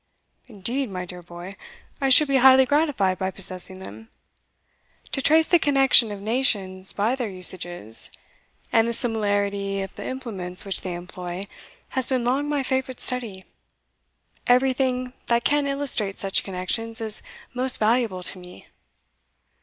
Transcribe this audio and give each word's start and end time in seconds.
"Indeed, 0.47 0.89
my 0.89 1.05
dear 1.05 1.21
boy, 1.21 1.55
I 2.01 2.09
should 2.09 2.27
be 2.27 2.37
highly 2.37 2.65
gratified 2.65 3.19
by 3.19 3.29
possessing 3.29 3.77
them. 3.77 4.09
To 5.11 5.21
trace 5.21 5.45
the 5.45 5.59
connection 5.59 6.11
of 6.11 6.19
nations 6.21 6.91
by 6.91 7.13
their 7.13 7.29
usages, 7.29 8.09
and 8.73 8.87
the 8.87 8.93
similarity 8.93 9.79
of 9.83 9.95
the 9.95 10.03
implements 10.03 10.65
which 10.65 10.81
they 10.81 10.93
employ, 10.93 11.47
has 11.89 12.07
been 12.07 12.23
long 12.23 12.49
my 12.49 12.63
favourite 12.63 12.99
study. 12.99 13.45
Everything 14.47 15.13
that 15.27 15.43
can 15.43 15.67
illustrate 15.67 16.17
such 16.17 16.43
connections 16.43 16.99
is 16.99 17.21
most 17.53 17.77
valuable 17.77 18.23
to 18.23 18.39
me." 18.39 18.65